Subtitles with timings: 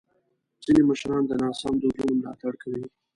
[0.63, 2.83] ځینې مشران د ناسم دودونو ملاتړ کوي.